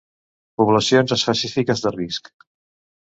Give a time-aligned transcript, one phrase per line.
[0.61, 2.33] Poblacions específiques de risc.